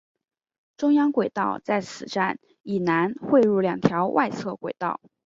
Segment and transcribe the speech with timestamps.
[0.77, 4.99] 中央轨道在此站以南汇入两条外侧轨道。